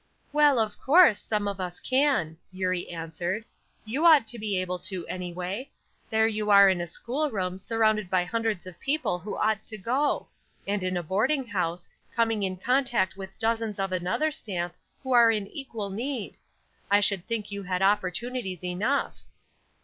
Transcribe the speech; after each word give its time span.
"Well, 0.33 0.57
of 0.57 0.79
course, 0.79 1.19
some 1.19 1.47
of 1.47 1.61
us 1.61 1.79
can," 1.79 2.37
Eurie 2.51 2.89
answered. 2.89 3.45
"You 3.85 4.03
ought 4.03 4.25
to 4.29 4.39
be 4.39 4.59
able 4.59 4.79
to, 4.79 5.05
anyway. 5.05 5.69
There 6.09 6.27
you 6.27 6.49
are 6.49 6.69
in 6.69 6.81
a 6.81 6.87
school 6.87 7.29
room, 7.29 7.59
surrounded 7.59 8.09
by 8.09 8.23
hundreds 8.23 8.65
of 8.65 8.79
people 8.79 9.19
who 9.19 9.37
ought 9.37 9.63
to 9.67 9.77
go; 9.77 10.27
and 10.67 10.81
in 10.83 10.97
a 10.97 11.03
boarding 11.03 11.45
house, 11.45 11.87
coming 12.15 12.41
in 12.41 12.57
contact 12.57 13.15
with 13.15 13.37
dozens 13.37 13.77
of 13.77 13.91
another 13.91 14.31
stamp, 14.31 14.73
who 15.03 15.11
are 15.11 15.29
in 15.29 15.45
equal 15.45 15.91
need. 15.91 16.35
I 16.89 16.99
should 16.99 17.27
think 17.27 17.51
you 17.51 17.61
had 17.61 17.83
opportunities 17.83 18.63
enough." 18.63 19.19